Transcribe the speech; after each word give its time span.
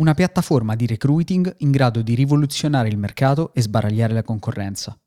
una 0.00 0.14
piattaforma 0.14 0.76
di 0.76 0.86
recruiting 0.86 1.56
in 1.58 1.70
grado 1.70 2.00
di 2.00 2.14
rivoluzionare 2.14 2.88
il 2.88 2.96
mercato 2.96 3.52
e 3.52 3.60
sbaragliare 3.60 4.14
la 4.14 4.22
concorrenza. 4.22 4.98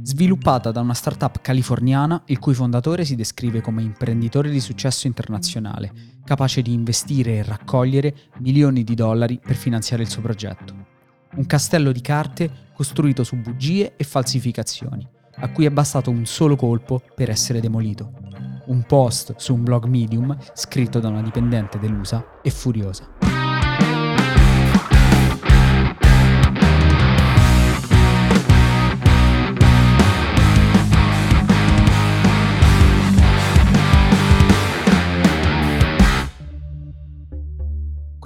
Sviluppata 0.00 0.70
da 0.70 0.80
una 0.80 0.94
startup 0.94 1.42
californiana 1.42 2.22
il 2.28 2.38
cui 2.38 2.54
fondatore 2.54 3.04
si 3.04 3.14
descrive 3.16 3.60
come 3.60 3.82
imprenditore 3.82 4.48
di 4.48 4.60
successo 4.60 5.06
internazionale, 5.06 5.92
capace 6.24 6.62
di 6.62 6.72
investire 6.72 7.36
e 7.36 7.42
raccogliere 7.42 8.14
milioni 8.38 8.82
di 8.82 8.94
dollari 8.94 9.38
per 9.44 9.56
finanziare 9.56 10.04
il 10.04 10.08
suo 10.08 10.22
progetto. 10.22 10.86
Un 11.34 11.44
castello 11.44 11.92
di 11.92 12.00
carte 12.00 12.50
costruito 12.72 13.24
su 13.24 13.36
bugie 13.36 13.94
e 13.94 14.04
falsificazioni, 14.04 15.06
a 15.34 15.52
cui 15.52 15.66
è 15.66 15.70
bastato 15.70 16.10
un 16.10 16.24
solo 16.24 16.56
colpo 16.56 17.02
per 17.14 17.28
essere 17.28 17.60
demolito. 17.60 18.10
Un 18.68 18.84
post 18.84 19.34
su 19.36 19.52
un 19.52 19.64
blog 19.64 19.84
Medium 19.84 20.34
scritto 20.54 20.98
da 20.98 21.08
una 21.08 21.20
dipendente 21.20 21.78
delusa 21.78 22.40
e 22.42 22.48
furiosa. 22.48 23.27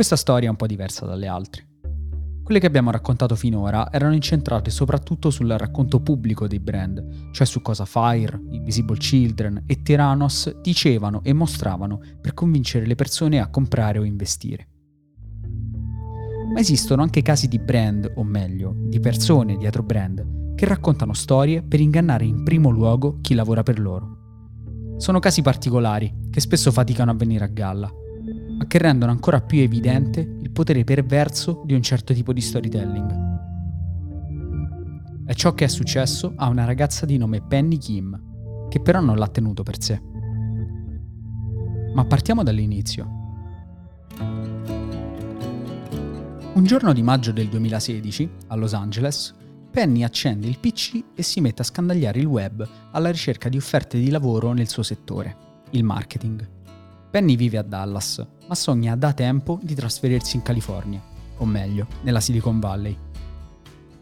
Questa 0.02 0.20
storia 0.20 0.48
è 0.48 0.50
un 0.50 0.56
po' 0.56 0.66
diversa 0.66 1.06
dalle 1.06 1.28
altre. 1.28 1.64
Quelle 2.42 2.58
che 2.58 2.66
abbiamo 2.66 2.90
raccontato 2.90 3.36
finora 3.36 3.88
erano 3.92 4.14
incentrate 4.14 4.68
soprattutto 4.68 5.30
sul 5.30 5.48
racconto 5.50 6.00
pubblico 6.00 6.48
dei 6.48 6.58
brand, 6.58 7.30
cioè 7.30 7.46
su 7.46 7.62
cosa 7.62 7.84
Fire, 7.84 8.36
Invisible 8.50 8.96
Children 8.96 9.62
e 9.64 9.80
Tyrannos 9.80 10.60
dicevano 10.60 11.22
e 11.22 11.32
mostravano 11.32 12.00
per 12.20 12.34
convincere 12.34 12.84
le 12.84 12.96
persone 12.96 13.38
a 13.38 13.46
comprare 13.46 14.00
o 14.00 14.02
investire. 14.02 14.66
Ma 16.52 16.58
esistono 16.58 17.02
anche 17.02 17.22
casi 17.22 17.46
di 17.46 17.60
brand, 17.60 18.10
o 18.16 18.24
meglio, 18.24 18.74
di 18.76 18.98
persone 18.98 19.56
dietro 19.56 19.84
brand, 19.84 20.56
che 20.56 20.66
raccontano 20.66 21.12
storie 21.12 21.62
per 21.62 21.78
ingannare 21.78 22.24
in 22.24 22.42
primo 22.42 22.70
luogo 22.70 23.18
chi 23.20 23.34
lavora 23.34 23.62
per 23.62 23.78
loro. 23.78 24.96
Sono 24.96 25.20
casi 25.20 25.42
particolari, 25.42 26.12
che 26.28 26.40
spesso 26.40 26.72
faticano 26.72 27.12
a 27.12 27.14
venire 27.14 27.44
a 27.44 27.48
galla, 27.48 27.88
ma 28.56 28.66
che 28.66 28.78
rendono 28.78 29.12
ancora 29.12 29.40
più 29.40 29.60
evidente 29.60 30.20
il 30.20 30.50
potere 30.50 30.84
perverso 30.84 31.62
di 31.64 31.74
un 31.74 31.82
certo 31.82 32.12
tipo 32.14 32.32
di 32.32 32.40
storytelling. 32.40 33.30
È 35.24 35.34
ciò 35.34 35.54
che 35.54 35.64
è 35.64 35.68
successo 35.68 36.32
a 36.36 36.48
una 36.48 36.64
ragazza 36.64 37.06
di 37.06 37.16
nome 37.16 37.42
Penny 37.42 37.78
Kim, 37.78 38.68
che 38.68 38.80
però 38.80 39.00
non 39.00 39.16
l'ha 39.16 39.28
tenuto 39.28 39.62
per 39.62 39.80
sé. 39.80 40.00
Ma 41.94 42.04
partiamo 42.04 42.42
dall'inizio. 42.42 43.20
Un 46.54 46.64
giorno 46.64 46.92
di 46.92 47.02
maggio 47.02 47.32
del 47.32 47.48
2016, 47.48 48.30
a 48.48 48.56
Los 48.56 48.74
Angeles, 48.74 49.34
Penny 49.70 50.02
accende 50.02 50.46
il 50.46 50.58
PC 50.58 51.02
e 51.14 51.22
si 51.22 51.40
mette 51.40 51.62
a 51.62 51.64
scandagliare 51.64 52.18
il 52.18 52.26
web 52.26 52.68
alla 52.90 53.10
ricerca 53.10 53.48
di 53.48 53.56
offerte 53.56 53.98
di 53.98 54.10
lavoro 54.10 54.52
nel 54.52 54.68
suo 54.68 54.82
settore, 54.82 55.36
il 55.70 55.82
marketing. 55.82 56.61
Penny 57.12 57.36
vive 57.36 57.58
a 57.58 57.62
Dallas, 57.62 58.26
ma 58.48 58.54
sogna 58.54 58.96
da 58.96 59.12
tempo 59.12 59.58
di 59.62 59.74
trasferirsi 59.74 60.36
in 60.36 60.42
California, 60.42 60.98
o 61.36 61.44
meglio, 61.44 61.86
nella 62.04 62.20
Silicon 62.20 62.58
Valley. 62.58 62.96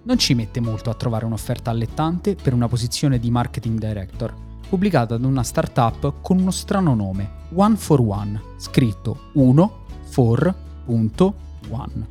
Non 0.04 0.16
ci 0.16 0.34
mette 0.34 0.60
molto 0.60 0.90
a 0.90 0.94
trovare 0.94 1.24
un'offerta 1.24 1.72
allettante 1.72 2.36
per 2.36 2.54
una 2.54 2.68
posizione 2.68 3.18
di 3.18 3.28
marketing 3.32 3.80
director, 3.80 4.32
pubblicata 4.68 5.16
da 5.16 5.26
una 5.26 5.42
startup 5.42 6.20
con 6.20 6.38
uno 6.38 6.52
strano 6.52 6.94
nome, 6.94 7.28
One 7.54 7.74
for 7.74 8.00
One, 8.00 8.40
scritto 8.58 9.30
1 9.32 9.84
for.one. 10.04 12.06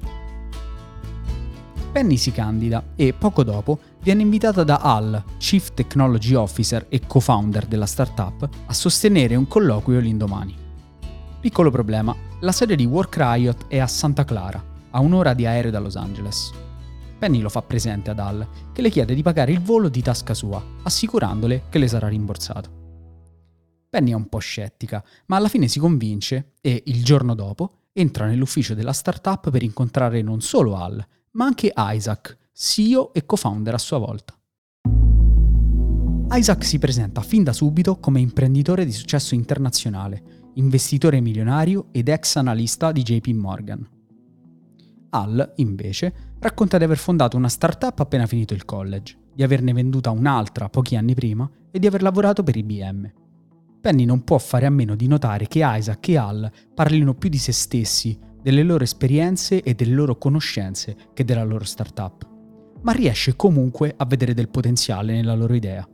Penny 1.94 2.18
si 2.18 2.34
candida 2.34 2.84
e 2.98 3.14
poco 3.14 3.46
dopo 3.46 3.80
viene 4.02 4.22
invitata 4.22 4.66
da 4.66 4.80
Al, 4.80 5.24
Chief 5.38 5.74
Technology 5.74 6.34
Officer 6.34 6.88
e 6.90 7.00
co-founder 7.08 7.68
della 7.68 7.86
startup, 7.86 8.50
a 8.66 8.74
sostenere 8.74 9.38
un 9.38 9.48
colloquio 9.48 10.02
l'indomani. 10.02 10.68
Piccolo 11.40 11.72
problema, 11.72 12.14
la 12.42 12.52
sede 12.52 12.76
di 12.76 12.84
Work 12.84 13.16
Riot 13.16 13.68
è 13.68 13.78
a 13.78 13.88
Santa 13.88 14.26
Clara, 14.26 14.62
a 14.90 15.00
un'ora 15.00 15.34
di 15.34 15.46
aereo 15.46 15.72
da 15.72 15.80
Los 15.80 15.96
Angeles. 15.96 16.52
Penny 17.18 17.40
lo 17.40 17.48
fa 17.48 17.62
presente 17.62 18.10
ad 18.10 18.20
Al, 18.20 18.46
che 18.74 18.82
le 18.82 18.90
chiede 18.90 19.16
di 19.16 19.22
pagare 19.22 19.54
il 19.54 19.62
volo 19.62 19.88
di 19.88 20.02
tasca 20.02 20.34
sua, 20.34 20.62
assicurandole 20.84 21.64
che 21.70 21.80
le 21.80 21.88
sarà 21.88 22.10
rimborsato. 22.10 22.70
Penny 23.90 24.12
è 24.12 24.16
un 24.16 24.28
po' 24.28 24.40
scettica, 24.40 25.02
ma 25.28 25.38
alla 25.38 25.48
fine 25.48 25.70
si 25.70 25.80
convince 25.80 26.56
e, 26.60 26.84
il 26.88 27.06
giorno 27.06 27.34
dopo, 27.36 27.84
entra 27.94 28.26
nell'ufficio 28.26 28.74
della 28.74 28.92
startup 28.92 29.50
per 29.50 29.64
incontrare 29.64 30.22
non 30.22 30.42
solo 30.42 30.76
Al, 30.76 31.02
ma 31.32 31.46
anche 31.46 31.72
Isaac, 31.74 32.38
CEO 32.52 33.14
e 33.14 33.26
co-founder 33.26 33.76
a 33.76 33.78
sua 33.78 33.98
volta. 33.98 34.34
Isaac 36.32 36.66
si 36.66 36.80
presenta 36.80 37.22
fin 37.22 37.44
da 37.44 37.54
subito 37.54 37.98
come 37.98 38.20
imprenditore 38.20 38.84
di 38.84 38.92
successo 38.92 39.36
internazionale 39.36 40.39
investitore 40.56 41.22
milionario 41.22 41.88
ed 41.92 42.08
ex 42.08 42.36
analista 42.36 42.92
di 42.92 43.04
JP 43.04 43.28
Morgan. 43.30 43.88
Al, 45.12 45.54
invece, 45.58 46.14
racconta 46.40 46.78
di 46.78 46.84
aver 46.84 46.98
fondato 46.98 47.38
una 47.38 47.50
startup 47.50 48.00
appena 48.00 48.26
finito 48.26 48.54
il 48.54 48.66
college, 48.66 49.18
di 49.34 49.44
averne 49.44 49.74
venduta 49.74 50.12
un'altra 50.12 50.70
pochi 50.70 50.96
anni 50.96 51.14
prima 51.14 51.50
e 51.72 51.80
di 51.80 51.88
aver 51.88 52.02
lavorato 52.02 52.44
per 52.44 52.56
IBM. 52.56 53.12
Penny 53.82 54.06
non 54.06 54.24
può 54.24 54.38
fare 54.38 54.66
a 54.66 54.70
meno 54.70 54.96
di 54.96 55.08
notare 55.08 55.48
che 55.48 55.62
Isaac 55.64 56.10
e 56.10 56.18
Al 56.18 56.52
parlino 56.74 57.16
più 57.16 57.30
di 57.30 57.38
se 57.38 57.52
stessi, 57.52 58.18
delle 58.42 58.64
loro 58.64 58.84
esperienze 58.84 59.62
e 59.62 59.74
delle 59.74 59.94
loro 59.94 60.18
conoscenze 60.18 60.96
che 61.14 61.26
della 61.26 61.44
loro 61.44 61.66
startup, 61.66 62.28
ma 62.82 62.92
riesce 62.92 63.36
comunque 63.36 63.94
a 63.96 64.06
vedere 64.06 64.34
del 64.34 64.50
potenziale 64.50 65.14
nella 65.14 65.36
loro 65.36 65.54
idea, 65.54 65.88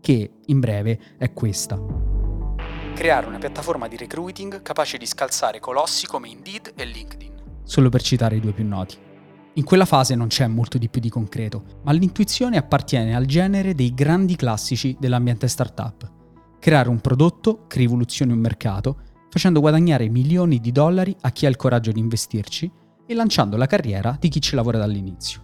che, 0.00 0.30
in 0.46 0.60
breve, 0.60 1.00
è 1.18 1.32
questa 1.32 2.13
creare 2.94 3.26
una 3.26 3.38
piattaforma 3.38 3.88
di 3.88 3.96
recruiting 3.96 4.62
capace 4.62 4.96
di 4.96 5.04
scalzare 5.04 5.58
colossi 5.58 6.06
come 6.06 6.28
Indeed 6.28 6.72
e 6.76 6.84
LinkedIn, 6.84 7.32
solo 7.64 7.88
per 7.88 8.00
citare 8.00 8.36
i 8.36 8.40
due 8.40 8.52
più 8.52 8.64
noti. 8.66 8.96
In 9.54 9.64
quella 9.64 9.84
fase 9.84 10.14
non 10.14 10.28
c'è 10.28 10.46
molto 10.46 10.78
di 10.78 10.88
più 10.88 11.00
di 11.00 11.10
concreto, 11.10 11.80
ma 11.82 11.92
l'intuizione 11.92 12.56
appartiene 12.56 13.14
al 13.14 13.26
genere 13.26 13.74
dei 13.74 13.92
grandi 13.94 14.36
classici 14.36 14.96
dell'ambiente 14.98 15.48
startup. 15.48 16.10
Creare 16.60 16.88
un 16.88 17.00
prodotto 17.00 17.66
che 17.66 17.78
rivoluzioni 17.78 18.32
un 18.32 18.38
mercato, 18.38 18.96
facendo 19.28 19.60
guadagnare 19.60 20.08
milioni 20.08 20.60
di 20.60 20.72
dollari 20.72 21.14
a 21.22 21.30
chi 21.30 21.46
ha 21.46 21.48
il 21.48 21.56
coraggio 21.56 21.90
di 21.90 22.00
investirci 22.00 22.70
e 23.06 23.14
lanciando 23.14 23.56
la 23.56 23.66
carriera 23.66 24.16
di 24.18 24.28
chi 24.28 24.40
ci 24.40 24.54
lavora 24.54 24.78
dall'inizio. 24.78 25.42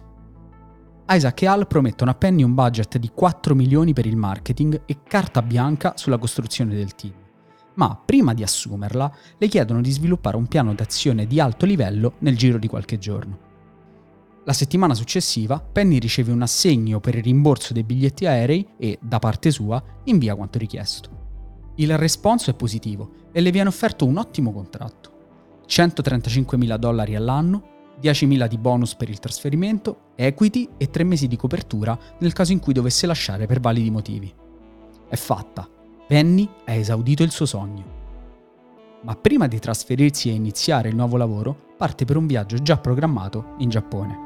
Isaac 1.09 1.41
e 1.41 1.47
Al 1.47 1.67
promettono 1.67 2.11
a 2.11 2.15
Penny 2.15 2.43
un 2.43 2.53
budget 2.53 2.97
di 2.97 3.11
4 3.13 3.55
milioni 3.55 3.91
per 3.91 4.05
il 4.05 4.15
marketing 4.15 4.83
e 4.85 4.99
carta 5.03 5.41
bianca 5.41 5.93
sulla 5.95 6.17
costruzione 6.17 6.73
del 6.73 6.95
team 6.95 7.20
ma 7.75 7.99
prima 8.03 8.33
di 8.33 8.43
assumerla 8.43 9.15
le 9.37 9.47
chiedono 9.47 9.81
di 9.81 9.91
sviluppare 9.91 10.37
un 10.37 10.47
piano 10.47 10.73
d'azione 10.73 11.25
di 11.25 11.39
alto 11.39 11.65
livello 11.65 12.13
nel 12.19 12.37
giro 12.37 12.57
di 12.57 12.67
qualche 12.67 12.97
giorno. 12.97 13.49
La 14.43 14.53
settimana 14.53 14.95
successiva 14.95 15.59
Penny 15.59 15.99
riceve 15.99 16.31
un 16.31 16.41
assegno 16.41 16.99
per 16.99 17.15
il 17.15 17.23
rimborso 17.23 17.73
dei 17.73 17.83
biglietti 17.83 18.25
aerei 18.25 18.67
e, 18.77 18.97
da 18.99 19.19
parte 19.19 19.51
sua, 19.51 19.81
invia 20.05 20.35
quanto 20.35 20.57
richiesto. 20.57 21.09
Il 21.75 21.95
responso 21.97 22.49
è 22.49 22.55
positivo 22.55 23.29
e 23.31 23.39
le 23.39 23.51
viene 23.51 23.69
offerto 23.69 24.05
un 24.05 24.17
ottimo 24.17 24.51
contratto. 24.51 25.09
135.000 25.67 26.75
dollari 26.77 27.15
all'anno, 27.15 27.69
10.000 28.01 28.47
di 28.47 28.57
bonus 28.57 28.95
per 28.95 29.09
il 29.09 29.19
trasferimento, 29.19 30.11
equity 30.15 30.67
e 30.75 30.89
3 30.89 31.03
mesi 31.03 31.27
di 31.27 31.37
copertura 31.37 31.97
nel 32.19 32.33
caso 32.33 32.51
in 32.51 32.59
cui 32.59 32.73
dovesse 32.73 33.05
lasciare 33.05 33.45
per 33.45 33.59
validi 33.59 33.91
motivi. 33.91 34.33
È 35.07 35.15
fatta, 35.15 35.69
Penny 36.11 36.45
ha 36.65 36.73
esaudito 36.73 37.23
il 37.23 37.31
suo 37.31 37.45
sogno. 37.45 37.85
Ma 39.03 39.15
prima 39.15 39.47
di 39.47 39.59
trasferirsi 39.59 40.27
e 40.27 40.33
iniziare 40.33 40.89
il 40.89 40.95
nuovo 40.95 41.15
lavoro, 41.15 41.55
parte 41.77 42.03
per 42.03 42.17
un 42.17 42.27
viaggio 42.27 42.57
già 42.57 42.77
programmato 42.77 43.53
in 43.59 43.69
Giappone. 43.69 44.19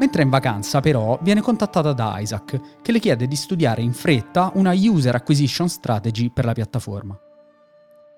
Mentre 0.00 0.22
è 0.22 0.24
in 0.24 0.30
vacanza, 0.30 0.80
però, 0.80 1.16
viene 1.22 1.42
contattata 1.42 1.92
da 1.92 2.18
Isaac, 2.18 2.80
che 2.82 2.90
le 2.90 2.98
chiede 2.98 3.28
di 3.28 3.36
studiare 3.36 3.82
in 3.82 3.92
fretta 3.92 4.50
una 4.56 4.72
user 4.72 5.14
acquisition 5.14 5.68
strategy 5.68 6.32
per 6.32 6.44
la 6.44 6.52
piattaforma. 6.52 7.16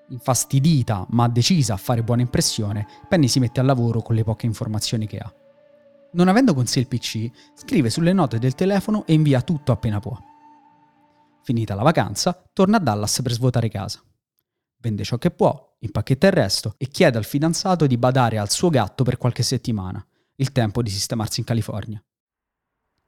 Infastidita, 0.09 1.05
ma 1.11 1.27
decisa 1.27 1.75
a 1.75 1.77
fare 1.77 2.01
buona 2.01 2.23
impressione, 2.23 2.87
Penny 3.07 3.27
si 3.27 3.39
mette 3.39 3.59
al 3.59 3.67
lavoro 3.67 4.01
con 4.01 4.15
le 4.15 4.23
poche 4.23 4.47
informazioni 4.47 5.05
che 5.05 5.19
ha. 5.19 5.31
Non 6.13 6.27
avendo 6.27 6.55
con 6.55 6.65
sé 6.65 6.79
il 6.79 6.87
PC, 6.87 7.29
scrive 7.53 7.91
sulle 7.91 8.13
note 8.13 8.39
del 8.39 8.55
telefono 8.55 9.05
e 9.05 9.13
invia 9.13 9.41
tutto 9.41 9.71
appena 9.71 9.99
può. 9.99 10.17
Finita 11.47 11.75
la 11.75 11.83
vacanza, 11.83 12.43
torna 12.51 12.75
a 12.75 12.79
Dallas 12.81 13.21
per 13.21 13.31
svuotare 13.31 13.69
casa. 13.69 14.03
Vende 14.81 15.05
ciò 15.05 15.17
che 15.17 15.31
può, 15.31 15.77
impacchetta 15.79 16.27
il 16.27 16.33
resto 16.33 16.73
e 16.75 16.89
chiede 16.89 17.17
al 17.17 17.23
fidanzato 17.23 17.87
di 17.87 17.97
badare 17.97 18.37
al 18.37 18.49
suo 18.49 18.67
gatto 18.67 19.05
per 19.05 19.17
qualche 19.17 19.43
settimana, 19.43 20.05
il 20.35 20.51
tempo 20.51 20.81
di 20.81 20.89
sistemarsi 20.89 21.39
in 21.39 21.45
California. 21.45 22.03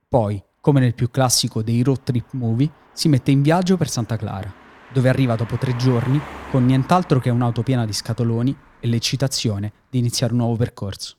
Poi, 0.08 0.42
come 0.62 0.80
nel 0.80 0.96
più 0.96 1.12
classico 1.12 1.62
dei 1.62 1.84
road 1.84 2.04
trip 2.04 2.32
movie, 2.32 2.72
si 2.94 3.10
mette 3.10 3.32
in 3.32 3.42
viaggio 3.42 3.76
per 3.76 3.90
Santa 3.90 4.16
Clara, 4.16 4.54
dove 4.94 5.10
arriva 5.10 5.36
dopo 5.36 5.58
tre 5.58 5.76
giorni 5.76 6.18
con 6.50 6.64
nient'altro 6.64 7.20
che 7.20 7.30
un'auto 7.30 7.62
piena 7.62 7.86
di 7.86 7.92
scatoloni 7.92 8.58
e 8.80 8.88
l'eccitazione 8.88 9.74
di 9.90 9.98
iniziare 9.98 10.32
un 10.32 10.40
nuovo 10.40 10.56
percorso. 10.56 11.19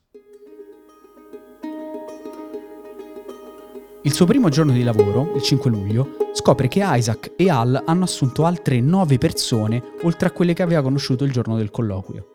Il 4.02 4.14
suo 4.14 4.24
primo 4.24 4.48
giorno 4.48 4.72
di 4.72 4.82
lavoro, 4.82 5.34
il 5.34 5.42
5 5.42 5.70
luglio, 5.70 6.16
scopre 6.32 6.68
che 6.68 6.80
Isaac 6.82 7.34
e 7.36 7.50
Al 7.50 7.82
hanno 7.84 8.04
assunto 8.04 8.46
altre 8.46 8.80
9 8.80 9.18
persone 9.18 9.82
oltre 10.04 10.28
a 10.28 10.30
quelle 10.30 10.54
che 10.54 10.62
aveva 10.62 10.80
conosciuto 10.80 11.24
il 11.24 11.32
giorno 11.32 11.58
del 11.58 11.70
colloquio. 11.70 12.30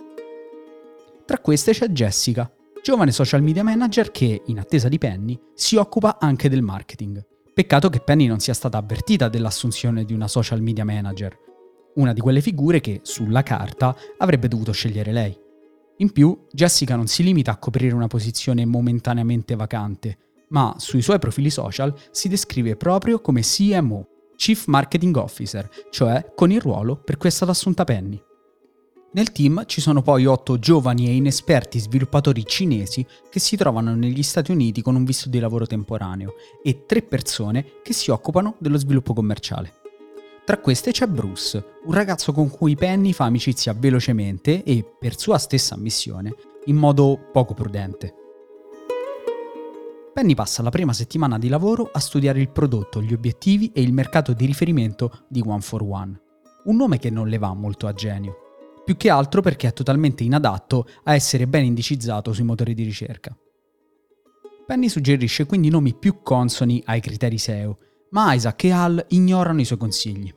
Tra 1.25 1.39
queste 1.39 1.71
c'è 1.71 1.87
Jessica, 1.87 2.53
giovane 2.83 3.11
social 3.11 3.41
media 3.41 3.63
manager 3.63 4.11
che, 4.11 4.43
in 4.45 4.59
attesa 4.59 4.89
di 4.89 4.99
Penny, 4.99 5.39
si 5.55 5.75
occupa 5.75 6.19
anche 6.19 6.49
del 6.49 6.61
marketing. 6.61 7.25
Peccato 7.51 7.89
che 7.89 7.99
Penny 7.99 8.27
non 8.27 8.39
sia 8.39 8.53
stata 8.53 8.77
avvertita 8.77 9.27
dell'assunzione 9.27 10.05
di 10.05 10.13
una 10.13 10.27
social 10.27 10.61
media 10.61 10.85
manager, 10.85 11.35
una 11.95 12.13
di 12.13 12.21
quelle 12.21 12.41
figure 12.41 12.79
che, 12.79 12.99
sulla 13.01 13.41
carta, 13.41 13.95
avrebbe 14.19 14.47
dovuto 14.47 14.71
scegliere 14.71 15.11
lei. 15.11 15.35
In 15.97 16.11
più, 16.11 16.45
Jessica 16.51 16.95
non 16.95 17.07
si 17.07 17.23
limita 17.23 17.49
a 17.49 17.57
coprire 17.57 17.95
una 17.95 18.05
posizione 18.05 18.65
momentaneamente 18.65 19.55
vacante, 19.55 20.17
ma 20.49 20.75
sui 20.77 21.01
suoi 21.01 21.19
profili 21.19 21.49
social 21.49 21.93
si 22.11 22.27
descrive 22.27 22.75
proprio 22.75 23.19
come 23.19 23.41
CMO, 23.41 24.07
Chief 24.35 24.65
Marketing 24.67 25.15
Officer, 25.15 25.69
cioè 25.89 26.33
con 26.35 26.51
il 26.51 26.61
ruolo 26.61 26.97
per 26.97 27.17
cui 27.17 27.29
è 27.29 27.31
stata 27.31 27.51
assunta 27.51 27.83
Penny. 27.83 28.21
Nel 29.15 29.31
team 29.31 29.63
ci 29.65 29.79
sono 29.79 30.01
poi 30.01 30.25
otto 30.25 30.59
giovani 30.59 31.07
e 31.07 31.15
inesperti 31.15 31.79
sviluppatori 31.79 32.45
cinesi 32.45 33.05
che 33.29 33.39
si 33.39 33.55
trovano 33.55 33.95
negli 33.95 34.23
Stati 34.23 34.51
Uniti 34.51 34.81
con 34.81 34.95
un 34.95 35.05
visto 35.05 35.29
di 35.29 35.39
lavoro 35.39 35.65
temporaneo 35.65 36.33
e 36.61 36.85
tre 36.85 37.01
persone 37.01 37.65
che 37.81 37.93
si 37.93 38.11
occupano 38.11 38.55
dello 38.59 38.77
sviluppo 38.77 39.13
commerciale. 39.13 39.71
Tra 40.43 40.59
queste 40.59 40.91
c'è 40.91 41.07
Bruce, 41.07 41.65
un 41.85 41.93
ragazzo 41.93 42.33
con 42.33 42.49
cui 42.49 42.75
Penny 42.75 43.13
fa 43.13 43.23
amicizia 43.23 43.73
velocemente 43.73 44.63
e, 44.63 44.83
per 44.83 45.17
sua 45.17 45.37
stessa 45.37 45.75
ammissione, 45.75 46.35
in 46.65 46.75
modo 46.75 47.17
poco 47.31 47.53
prudente. 47.53 48.24
Penny 50.15 50.33
passa 50.33 50.63
la 50.63 50.69
prima 50.69 50.93
settimana 50.93 51.37
di 51.37 51.49
lavoro 51.49 51.89
a 51.91 51.99
studiare 51.99 52.39
il 52.39 52.49
prodotto, 52.49 53.01
gli 53.01 53.11
obiettivi 53.11 53.71
e 53.73 53.81
il 53.81 53.91
mercato 53.91 54.31
di 54.31 54.45
riferimento 54.45 55.25
di 55.27 55.43
One 55.45 55.59
for 55.59 55.83
One. 55.83 56.17
Un 56.63 56.77
nome 56.77 56.99
che 56.99 57.09
non 57.09 57.27
le 57.27 57.37
va 57.37 57.53
molto 57.53 57.85
a 57.85 57.91
genio 57.91 58.43
più 58.85 58.95
che 58.95 59.09
altro 59.09 59.41
perché 59.41 59.67
è 59.67 59.73
totalmente 59.73 60.23
inadatto 60.23 60.87
a 61.03 61.15
essere 61.15 61.47
ben 61.47 61.65
indicizzato 61.65 62.31
sui 62.31 62.43
motori 62.45 62.75
di 62.75 62.83
ricerca. 62.83 63.35
Penny 64.65 64.87
suggerisce 64.87 65.45
quindi 65.45 65.69
nomi 65.69 65.95
più 65.95 66.21
consoni 66.21 66.81
ai 66.85 67.01
criteri 67.01 67.37
SEO, 67.37 67.79
ma 68.11 68.33
Isaac 68.33 68.63
e 68.63 68.71
Hal 68.71 69.05
ignorano 69.09 69.59
i 69.59 69.65
suoi 69.65 69.79
consigli. 69.79 70.33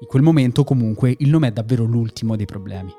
In 0.00 0.08
quel 0.08 0.22
momento 0.22 0.64
comunque 0.64 1.14
il 1.18 1.28
nome 1.28 1.48
è 1.48 1.52
davvero 1.52 1.84
l'ultimo 1.84 2.34
dei 2.34 2.46
problemi. 2.46 2.92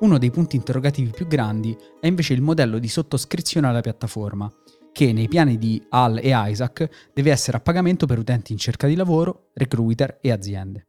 Uno 0.00 0.18
dei 0.18 0.30
punti 0.30 0.56
interrogativi 0.56 1.10
più 1.10 1.26
grandi 1.26 1.76
è 2.00 2.06
invece 2.06 2.32
il 2.32 2.42
modello 2.42 2.78
di 2.78 2.88
sottoscrizione 2.88 3.66
alla 3.66 3.80
piattaforma, 3.80 4.52
che 4.94 5.12
nei 5.12 5.26
piani 5.26 5.58
di 5.58 5.84
Hal 5.90 6.18
e 6.18 6.30
Isaac 6.32 7.10
deve 7.12 7.32
essere 7.32 7.56
a 7.56 7.60
pagamento 7.60 8.06
per 8.06 8.16
utenti 8.16 8.52
in 8.52 8.58
cerca 8.58 8.86
di 8.86 8.94
lavoro, 8.94 9.50
recruiter 9.54 10.18
e 10.22 10.30
aziende. 10.30 10.86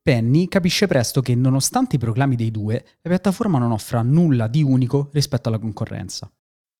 Penny 0.00 0.48
capisce 0.48 0.86
presto 0.86 1.20
che 1.20 1.34
nonostante 1.34 1.96
i 1.96 1.98
proclami 1.98 2.36
dei 2.36 2.50
due, 2.50 2.82
la 3.02 3.10
piattaforma 3.10 3.58
non 3.58 3.70
offra 3.70 4.00
nulla 4.00 4.46
di 4.46 4.62
unico 4.62 5.10
rispetto 5.12 5.48
alla 5.48 5.58
concorrenza. 5.58 6.32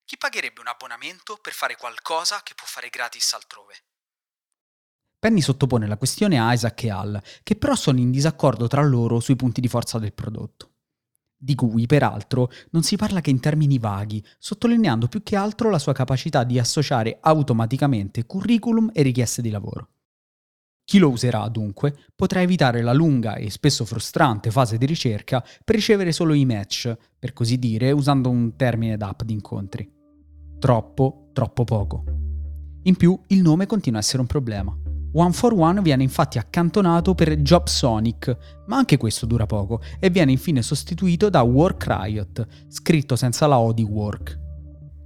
Chi 0.06 0.16
pagherebbe 0.16 0.60
un 0.60 0.68
abbonamento 0.68 1.38
per 1.40 1.52
fare 1.52 1.76
qualcosa 1.76 2.40
che 2.42 2.54
può 2.56 2.66
fare 2.66 2.88
gratis 2.88 3.34
altrove? 3.34 3.74
Penny 5.18 5.42
sottopone 5.42 5.86
la 5.86 5.98
questione 5.98 6.40
a 6.40 6.50
Isaac 6.54 6.82
e 6.84 6.90
Al, 6.90 7.22
che 7.42 7.56
però 7.56 7.74
sono 7.74 7.98
in 7.98 8.10
disaccordo 8.10 8.68
tra 8.68 8.82
loro 8.82 9.20
sui 9.20 9.36
punti 9.36 9.60
di 9.60 9.68
forza 9.68 9.98
del 9.98 10.14
prodotto. 10.14 10.73
Di 11.44 11.54
cui, 11.54 11.84
peraltro, 11.84 12.50
non 12.70 12.82
si 12.82 12.96
parla 12.96 13.20
che 13.20 13.28
in 13.28 13.38
termini 13.38 13.78
vaghi, 13.78 14.24
sottolineando 14.38 15.08
più 15.08 15.22
che 15.22 15.36
altro 15.36 15.68
la 15.68 15.78
sua 15.78 15.92
capacità 15.92 16.42
di 16.42 16.58
associare 16.58 17.18
automaticamente 17.20 18.24
curriculum 18.24 18.88
e 18.94 19.02
richieste 19.02 19.42
di 19.42 19.50
lavoro. 19.50 19.90
Chi 20.84 20.96
lo 20.96 21.10
userà, 21.10 21.46
dunque, 21.48 21.98
potrà 22.16 22.40
evitare 22.40 22.80
la 22.80 22.94
lunga 22.94 23.34
e 23.34 23.50
spesso 23.50 23.84
frustrante 23.84 24.50
fase 24.50 24.78
di 24.78 24.86
ricerca 24.86 25.44
per 25.62 25.74
ricevere 25.74 26.12
solo 26.12 26.32
i 26.32 26.46
match, 26.46 26.96
per 27.18 27.34
così 27.34 27.58
dire, 27.58 27.90
usando 27.90 28.30
un 28.30 28.56
termine 28.56 28.96
d'app 28.96 29.20
di 29.20 29.34
incontri. 29.34 29.86
Troppo, 30.58 31.28
troppo 31.34 31.64
poco. 31.64 32.04
In 32.84 32.96
più, 32.96 33.20
il 33.26 33.42
nome 33.42 33.66
continua 33.66 33.98
a 33.98 34.02
essere 34.02 34.22
un 34.22 34.28
problema. 34.28 34.74
One 35.16 35.32
for 35.32 35.52
One 35.52 35.80
viene 35.80 36.02
infatti 36.02 36.38
accantonato 36.38 37.14
per 37.14 37.36
JobSonic, 37.36 38.36
ma 38.66 38.76
anche 38.76 38.96
questo 38.96 39.26
dura 39.26 39.46
poco 39.46 39.80
e 40.00 40.10
viene 40.10 40.32
infine 40.32 40.60
sostituito 40.60 41.30
da 41.30 41.42
Work 41.42 41.86
Riot, 41.86 42.46
scritto 42.66 43.14
senza 43.14 43.46
la 43.46 43.58
O 43.58 43.72
di 43.72 43.84
Work. 43.84 44.40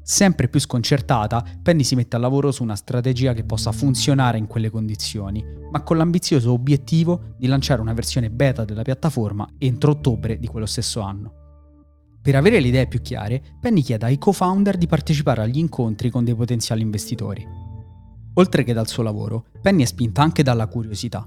Sempre 0.02 0.48
più 0.48 0.60
sconcertata, 0.60 1.44
Penny 1.62 1.84
si 1.84 1.94
mette 1.94 2.16
al 2.16 2.22
lavoro 2.22 2.50
su 2.50 2.62
una 2.62 2.74
strategia 2.74 3.34
che 3.34 3.44
possa 3.44 3.70
funzionare 3.70 4.38
in 4.38 4.46
quelle 4.46 4.70
condizioni, 4.70 5.44
ma 5.70 5.82
con 5.82 5.98
l'ambizioso 5.98 6.52
obiettivo 6.52 7.34
di 7.36 7.46
lanciare 7.46 7.82
una 7.82 7.92
versione 7.92 8.30
beta 8.30 8.64
della 8.64 8.80
piattaforma 8.80 9.46
entro 9.58 9.90
ottobre 9.90 10.38
di 10.38 10.46
quello 10.46 10.64
stesso 10.64 11.02
anno. 11.02 11.32
Per 12.22 12.34
avere 12.34 12.60
le 12.60 12.68
idee 12.68 12.88
più 12.88 13.02
chiare, 13.02 13.42
Penny 13.60 13.82
chiede 13.82 14.06
ai 14.06 14.16
co-founder 14.16 14.78
di 14.78 14.86
partecipare 14.86 15.42
agli 15.42 15.58
incontri 15.58 16.08
con 16.08 16.24
dei 16.24 16.34
potenziali 16.34 16.80
investitori. 16.80 17.67
Oltre 18.38 18.62
che 18.62 18.72
dal 18.72 18.86
suo 18.86 19.02
lavoro, 19.02 19.46
Penny 19.60 19.82
è 19.82 19.86
spinta 19.86 20.22
anche 20.22 20.44
dalla 20.44 20.68
curiosità. 20.68 21.24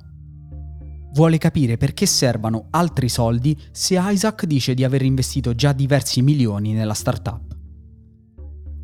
Vuole 1.13 1.37
capire 1.37 1.75
perché 1.75 2.05
servano 2.05 2.67
altri 2.69 3.09
soldi 3.09 3.59
se 3.71 3.99
Isaac 4.01 4.45
dice 4.45 4.73
di 4.73 4.85
aver 4.85 5.01
investito 5.01 5.53
già 5.53 5.73
diversi 5.73 6.21
milioni 6.21 6.71
nella 6.71 6.93
startup. 6.93 7.53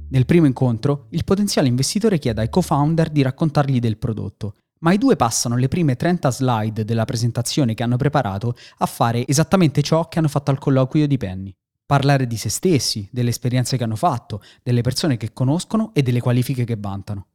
Nel 0.09 0.25
primo 0.25 0.45
incontro, 0.45 1.07
il 1.11 1.23
potenziale 1.23 1.69
investitore 1.69 2.19
chiede 2.19 2.41
ai 2.41 2.49
co-founder 2.49 3.09
di 3.09 3.21
raccontargli 3.21 3.79
del 3.79 3.97
prodotto, 3.97 4.55
ma 4.79 4.91
i 4.91 4.97
due 4.97 5.15
passano 5.15 5.55
le 5.55 5.69
prime 5.69 5.95
30 5.95 6.29
slide 6.29 6.83
della 6.83 7.05
presentazione 7.05 7.73
che 7.75 7.83
hanno 7.83 7.95
preparato 7.95 8.55
a 8.79 8.85
fare 8.85 9.25
esattamente 9.25 9.81
ciò 9.81 10.09
che 10.09 10.19
hanno 10.19 10.27
fatto 10.27 10.51
al 10.51 10.59
colloquio 10.59 11.07
di 11.07 11.17
Penny. 11.17 11.55
Parlare 11.85 12.27
di 12.27 12.35
se 12.35 12.49
stessi, 12.49 13.07
delle 13.09 13.29
esperienze 13.29 13.77
che 13.77 13.85
hanno 13.85 13.95
fatto, 13.95 14.41
delle 14.61 14.81
persone 14.81 15.15
che 15.15 15.31
conoscono 15.31 15.93
e 15.93 16.01
delle 16.01 16.19
qualifiche 16.19 16.65
che 16.65 16.75
vantano. 16.77 17.27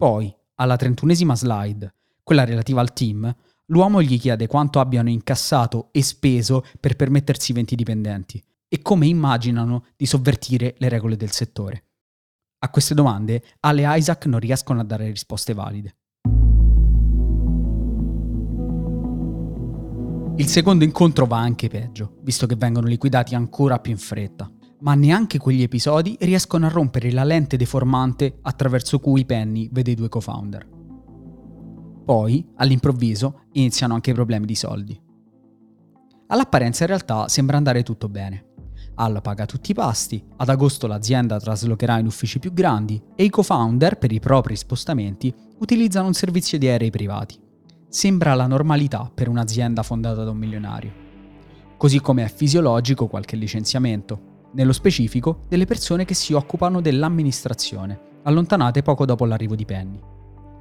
Poi, 0.00 0.34
alla 0.54 0.76
trentunesima 0.76 1.36
slide, 1.36 1.94
quella 2.22 2.46
relativa 2.46 2.80
al 2.80 2.94
team, 2.94 3.30
l'uomo 3.66 4.00
gli 4.00 4.18
chiede 4.18 4.46
quanto 4.46 4.80
abbiano 4.80 5.10
incassato 5.10 5.90
e 5.92 6.02
speso 6.02 6.64
per 6.80 6.96
permettersi 6.96 7.52
20 7.52 7.76
dipendenti 7.76 8.42
e 8.66 8.80
come 8.80 9.08
immaginano 9.08 9.84
di 9.98 10.06
sovvertire 10.06 10.74
le 10.78 10.88
regole 10.88 11.16
del 11.16 11.32
settore. 11.32 11.84
A 12.60 12.70
queste 12.70 12.94
domande 12.94 13.42
Ale 13.60 13.82
e 13.82 13.98
Isaac 13.98 14.24
non 14.24 14.40
riescono 14.40 14.80
a 14.80 14.84
dare 14.84 15.04
risposte 15.10 15.52
valide. 15.52 15.96
Il 20.36 20.46
secondo 20.46 20.82
incontro 20.82 21.26
va 21.26 21.40
anche 21.40 21.68
peggio, 21.68 22.16
visto 22.22 22.46
che 22.46 22.56
vengono 22.56 22.86
liquidati 22.86 23.34
ancora 23.34 23.78
più 23.78 23.92
in 23.92 23.98
fretta. 23.98 24.50
Ma 24.80 24.94
neanche 24.94 25.38
quegli 25.38 25.62
episodi 25.62 26.16
riescono 26.20 26.64
a 26.64 26.70
rompere 26.70 27.12
la 27.12 27.24
lente 27.24 27.58
deformante 27.58 28.38
attraverso 28.42 28.98
cui 28.98 29.26
Penny 29.26 29.68
vede 29.70 29.90
i 29.90 29.94
due 29.94 30.08
co-founder. 30.08 30.68
Poi, 32.04 32.48
all'improvviso, 32.56 33.42
iniziano 33.52 33.92
anche 33.92 34.10
i 34.10 34.14
problemi 34.14 34.46
di 34.46 34.54
soldi. 34.54 34.98
All'apparenza 36.28 36.84
in 36.84 36.88
realtà 36.88 37.28
sembra 37.28 37.58
andare 37.58 37.82
tutto 37.82 38.08
bene. 38.08 38.46
Al 38.94 39.20
paga 39.20 39.44
tutti 39.44 39.72
i 39.72 39.74
pasti, 39.74 40.22
ad 40.36 40.48
agosto 40.48 40.86
l'azienda 40.86 41.38
traslocherà 41.38 41.98
in 41.98 42.06
uffici 42.06 42.38
più 42.38 42.52
grandi 42.52 43.02
e 43.14 43.24
i 43.24 43.30
co-founder, 43.30 43.98
per 43.98 44.12
i 44.12 44.20
propri 44.20 44.56
spostamenti, 44.56 45.32
utilizzano 45.58 46.06
un 46.06 46.14
servizio 46.14 46.58
di 46.58 46.68
aerei 46.68 46.90
privati. 46.90 47.38
Sembra 47.88 48.34
la 48.34 48.46
normalità 48.46 49.10
per 49.12 49.28
un'azienda 49.28 49.82
fondata 49.82 50.24
da 50.24 50.30
un 50.30 50.38
milionario. 50.38 50.92
Così 51.76 52.00
come 52.00 52.24
è 52.24 52.28
fisiologico 52.28 53.08
qualche 53.08 53.36
licenziamento, 53.36 54.29
nello 54.52 54.72
specifico 54.72 55.40
delle 55.48 55.64
persone 55.64 56.04
che 56.04 56.14
si 56.14 56.32
occupano 56.32 56.80
dell'amministrazione, 56.80 58.18
allontanate 58.24 58.82
poco 58.82 59.04
dopo 59.04 59.24
l'arrivo 59.24 59.54
di 59.54 59.64
Penny. 59.64 60.00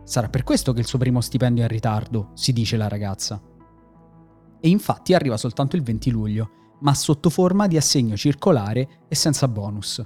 Sarà 0.04 0.30
per 0.30 0.44
questo 0.44 0.74
che 0.74 0.80
il 0.80 0.88
suo 0.88 0.98
primo 0.98 1.22
stipendio 1.22 1.64
è 1.64 1.66
in 1.66 1.72
ritardo, 1.72 2.32
si 2.34 2.54
dice 2.54 2.78
la 2.78 2.88
ragazza. 2.88 3.42
E 4.60 4.70
infatti 4.70 5.14
arriva 5.14 5.38
soltanto 5.38 5.76
il 5.76 5.84
20 5.84 6.10
luglio, 6.10 6.50
ma 6.82 6.94
sotto 6.94 7.30
forma 7.30 7.68
di 7.68 7.78
assegno 7.78 8.16
circolare 8.16 9.04
e 9.08 9.16
senza 9.16 9.48
bonus. 9.48 10.04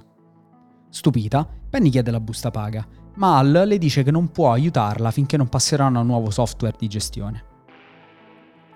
Stupita, 0.88 1.48
Penny 1.70 1.90
chiede 1.90 2.10
la 2.10 2.20
busta 2.20 2.50
paga, 2.50 2.86
ma 3.16 3.38
Al 3.38 3.64
le 3.66 3.78
dice 3.78 4.02
che 4.02 4.10
non 4.10 4.30
può 4.30 4.52
aiutarla 4.52 5.10
finché 5.10 5.36
non 5.36 5.48
passeranno 5.48 5.98
a 5.98 6.00
un 6.02 6.06
nuovo 6.06 6.30
software 6.30 6.76
di 6.78 6.88
gestione. 6.88 7.44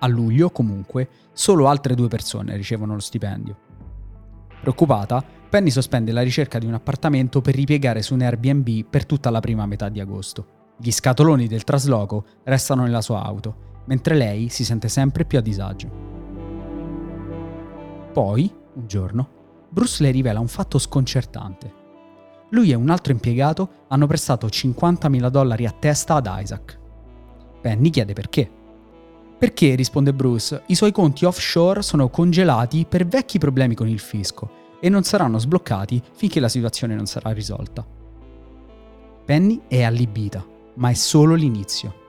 A 0.01 0.07
luglio, 0.07 0.51
comunque, 0.51 1.09
solo 1.33 1.69
altre 1.69 1.95
due 1.95 2.09
persone 2.09 2.57
ricevono 2.57 2.95
lo 2.95 3.01
stipendio. 3.01 3.68
Preoccupata, 4.61 5.25
Penny 5.49 5.71
sospende 5.71 6.13
la 6.13 6.23
ricerca 6.23 6.59
di 6.59 6.67
un 6.67 6.75
appartamento 6.75 7.41
per 7.41 7.55
ripiegare 7.55 8.03
su 8.03 8.15
un 8.15 8.21
Airbnb 8.21 8.85
per 8.89 9.07
tutta 9.07 9.31
la 9.31 9.41
prima 9.41 9.65
metà 9.67 9.89
di 9.89 10.01
agosto. 10.01 10.57
Gli 10.77 10.91
scatoloni 10.91 11.47
del 11.47 11.65
trasloco 11.65 12.25
restano 12.45 12.83
nella 12.83 13.01
sua 13.01 13.23
auto, 13.23 13.83
mentre 13.87 14.15
lei 14.15 14.49
si 14.49 14.65
sente 14.65 14.89
sempre 14.89 15.25
più 15.25 15.39
a 15.39 15.41
disagio. 15.41 15.89
Poi, 18.13 18.53
un 18.75 18.87
giorno, 18.87 19.29
Bruce 19.71 20.03
le 20.03 20.11
rivela 20.11 20.41
un 20.41 20.49
fatto 20.49 20.79
sconcertante. 20.79 21.73
Lui 22.51 22.71
e 22.71 22.75
un 22.75 22.91
altro 22.91 23.13
impiegato 23.13 23.85
hanno 23.89 24.07
prestato 24.07 24.47
50.000 24.47 25.29
dollari 25.29 25.67
a 25.67 25.75
testa 25.79 26.15
ad 26.15 26.29
Isaac. 26.41 26.79
Penny 27.61 27.91
chiede 27.91 28.13
perché. 28.13 28.51
Perché, 29.39 29.77
risponde 29.77 30.13
Bruce, 30.13 30.65
i 30.67 30.75
suoi 30.75 30.91
conti 30.91 31.25
offshore 31.25 31.83
sono 31.83 32.09
congelati 32.09 32.85
per 32.89 33.07
vecchi 33.07 33.39
problemi 33.39 33.77
con 33.77 33.89
il 33.89 34.01
fisco 34.01 34.77
e 34.81 34.89
non 34.89 35.05
saranno 35.05 35.39
sbloccati 35.39 36.03
finché 36.13 36.41
la 36.41 36.49
situazione 36.49 36.97
non 36.97 37.07
sarà 37.07 37.31
risolta. 37.31 37.87
Penny 39.25 39.61
è 39.69 39.83
allibita, 39.83 40.45
ma 40.75 40.91
è 40.91 40.95
solo 40.95 41.35
l'inizio. 41.35 42.07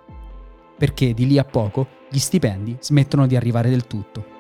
Perché 0.76 1.14
di 1.14 1.28
lì 1.28 1.38
a 1.38 1.44
poco 1.44 1.88
gli 2.10 2.18
stipendi 2.18 2.78
smettono 2.80 3.28
di 3.28 3.36
arrivare 3.36 3.70
del 3.70 3.86
tutto. 3.86 4.39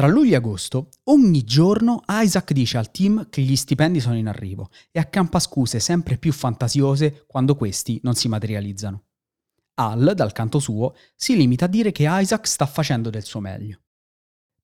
Tra 0.00 0.08
luglio 0.08 0.32
e 0.32 0.36
agosto, 0.36 0.88
ogni 1.10 1.44
giorno 1.44 2.00
Isaac 2.08 2.52
dice 2.52 2.78
al 2.78 2.90
team 2.90 3.28
che 3.28 3.42
gli 3.42 3.54
stipendi 3.54 4.00
sono 4.00 4.16
in 4.16 4.28
arrivo 4.28 4.70
e 4.90 4.98
accampa 4.98 5.38
scuse 5.38 5.78
sempre 5.78 6.16
più 6.16 6.32
fantasiose 6.32 7.26
quando 7.26 7.54
questi 7.54 8.00
non 8.02 8.14
si 8.14 8.26
materializzano. 8.26 9.02
Al, 9.74 10.12
dal 10.16 10.32
canto 10.32 10.58
suo, 10.58 10.94
si 11.14 11.36
limita 11.36 11.66
a 11.66 11.68
dire 11.68 11.92
che 11.92 12.06
Isaac 12.08 12.46
sta 12.46 12.64
facendo 12.64 13.10
del 13.10 13.24
suo 13.24 13.40
meglio. 13.40 13.80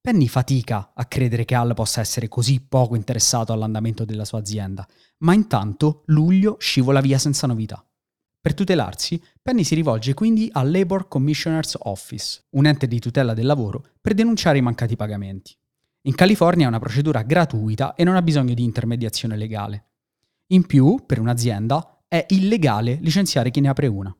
Penny 0.01 0.25
fatica 0.25 0.93
a 0.95 1.05
credere 1.05 1.45
che 1.45 1.53
Al 1.53 1.75
possa 1.75 2.01
essere 2.01 2.27
così 2.27 2.59
poco 2.59 2.95
interessato 2.95 3.53
all'andamento 3.53 4.05
della 4.05 4.25
sua 4.25 4.39
azienda, 4.39 4.87
ma 5.19 5.35
intanto 5.35 6.01
luglio 6.07 6.55
scivola 6.59 6.99
via 6.99 7.19
senza 7.19 7.45
novità. 7.45 7.87
Per 8.47 8.55
tutelarsi, 8.55 9.21
Penny 9.41 9.65
si 9.65 9.75
rivolge 9.75 10.13
quindi 10.13 10.49
al 10.53 10.71
Labor 10.71 11.09
Commissioner's 11.09 11.75
Office, 11.77 12.45
un 12.51 12.65
ente 12.65 12.87
di 12.87 12.97
tutela 12.97 13.33
del 13.33 13.45
lavoro, 13.45 13.83
per 13.99 14.13
denunciare 14.13 14.57
i 14.57 14.61
mancati 14.61 14.95
pagamenti. 14.95 15.53
In 16.03 16.15
California 16.15 16.63
è 16.63 16.69
una 16.69 16.79
procedura 16.79 17.23
gratuita 17.23 17.93
e 17.93 18.05
non 18.05 18.15
ha 18.15 18.21
bisogno 18.21 18.53
di 18.53 18.63
intermediazione 18.63 19.35
legale. 19.35 19.87
In 20.53 20.65
più, 20.65 21.03
per 21.05 21.19
un'azienda, 21.19 22.03
è 22.07 22.25
illegale 22.29 22.97
licenziare 23.01 23.51
chi 23.51 23.59
ne 23.59 23.67
apre 23.67 23.87
una. 23.87 24.15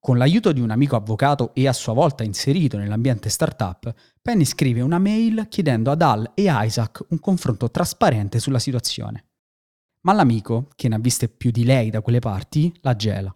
Con 0.00 0.16
l'aiuto 0.16 0.50
di 0.52 0.62
un 0.62 0.70
amico 0.70 0.96
avvocato 0.96 1.52
e 1.52 1.68
a 1.68 1.74
sua 1.74 1.92
volta 1.92 2.24
inserito 2.24 2.78
nell'ambiente 2.78 3.28
startup, 3.28 3.94
Penny 4.22 4.46
scrive 4.46 4.80
una 4.80 4.98
mail 4.98 5.48
chiedendo 5.50 5.90
ad 5.90 6.00
Al 6.00 6.30
e 6.32 6.44
Isaac 6.48 7.04
un 7.10 7.20
confronto 7.20 7.70
trasparente 7.70 8.38
sulla 8.38 8.58
situazione 8.58 9.26
ma 10.02 10.12
l'amico, 10.12 10.68
che 10.74 10.88
ne 10.88 10.96
ha 10.96 10.98
viste 10.98 11.28
più 11.28 11.50
di 11.50 11.64
lei 11.64 11.90
da 11.90 12.00
quelle 12.00 12.18
parti, 12.18 12.72
la 12.80 12.96
gela. 12.96 13.32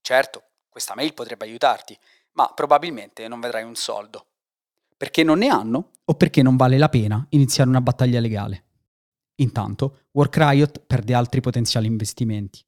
Certo, 0.00 0.42
questa 0.68 0.94
mail 0.94 1.14
potrebbe 1.14 1.44
aiutarti, 1.44 1.96
ma 2.32 2.50
probabilmente 2.54 3.26
non 3.28 3.40
vedrai 3.40 3.64
un 3.64 3.74
soldo. 3.74 4.26
Perché 4.96 5.22
non 5.22 5.38
ne 5.38 5.48
hanno 5.48 5.90
o 6.04 6.14
perché 6.14 6.42
non 6.42 6.56
vale 6.56 6.78
la 6.78 6.88
pena 6.88 7.24
iniziare 7.30 7.68
una 7.68 7.80
battaglia 7.80 8.20
legale. 8.20 8.64
Intanto, 9.36 10.04
Work 10.12 10.36
Riot 10.36 10.82
perde 10.86 11.14
altri 11.14 11.40
potenziali 11.40 11.86
investimenti. 11.86 12.64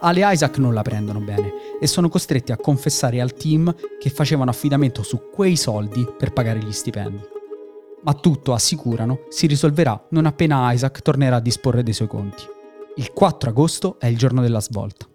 Ale 0.00 0.20
e 0.20 0.32
Isaac 0.32 0.58
non 0.58 0.72
la 0.72 0.82
prendono 0.82 1.18
bene 1.18 1.52
e 1.80 1.86
sono 1.88 2.08
costretti 2.08 2.52
a 2.52 2.56
confessare 2.56 3.20
al 3.20 3.34
team 3.34 3.74
che 3.98 4.10
facevano 4.10 4.50
affidamento 4.50 5.02
su 5.02 5.28
quei 5.28 5.56
soldi 5.56 6.06
per 6.16 6.32
pagare 6.32 6.60
gli 6.60 6.72
stipendi 6.72 7.36
ma 8.02 8.14
tutto, 8.14 8.52
assicurano, 8.52 9.20
si 9.28 9.46
risolverà 9.46 10.06
non 10.10 10.26
appena 10.26 10.72
Isaac 10.72 11.02
tornerà 11.02 11.36
a 11.36 11.40
disporre 11.40 11.82
dei 11.82 11.92
suoi 11.92 12.08
conti. 12.08 12.44
Il 12.96 13.12
4 13.12 13.50
agosto 13.50 13.98
è 13.98 14.06
il 14.06 14.16
giorno 14.16 14.40
della 14.40 14.60
svolta. 14.60 15.06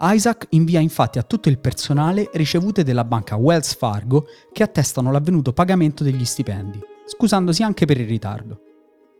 Isaac 0.00 0.46
invia 0.50 0.80
infatti 0.80 1.18
a 1.18 1.22
tutto 1.22 1.48
il 1.48 1.58
personale 1.58 2.30
ricevute 2.34 2.84
della 2.84 3.04
banca 3.04 3.36
Wells 3.36 3.74
Fargo 3.74 4.26
che 4.52 4.62
attestano 4.62 5.10
l'avvenuto 5.10 5.52
pagamento 5.52 6.04
degli 6.04 6.24
stipendi, 6.24 6.80
scusandosi 7.06 7.62
anche 7.62 7.84
per 7.84 7.98
il 7.98 8.06
ritardo. 8.06 8.60